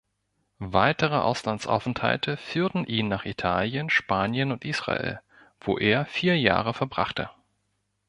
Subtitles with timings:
[0.63, 5.21] Weitere Auslandsaufenthalte führten ihn nach Italien, Spanien und Israel,
[5.59, 7.29] wo er vier Jahre verbrachte.